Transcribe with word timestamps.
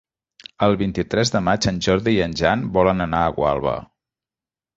El 0.67 0.77
vint-i-tres 0.77 1.31
de 1.35 1.41
maig 1.47 1.67
en 1.73 1.77
Jordi 1.89 2.15
i 2.15 2.25
en 2.29 2.33
Jan 2.41 2.65
volen 2.79 3.07
anar 3.07 3.21
a 3.27 3.37
Gualba. 3.37 3.77